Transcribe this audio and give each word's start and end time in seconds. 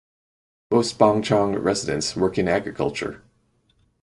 Most 0.71 0.97
Bang 0.97 1.21
Chang 1.21 1.53
residents 1.59 2.15
work 2.15 2.39
in 2.39 2.47
agriculture. 2.47 3.21